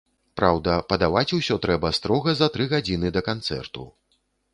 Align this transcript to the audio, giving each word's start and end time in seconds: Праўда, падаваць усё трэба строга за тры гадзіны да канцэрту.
Праўда, 0.39 0.77
падаваць 0.93 1.35
усё 1.37 1.57
трэба 1.65 1.91
строга 1.97 2.33
за 2.39 2.47
тры 2.55 2.67
гадзіны 2.73 3.13
да 3.19 3.23
канцэрту. 3.29 3.85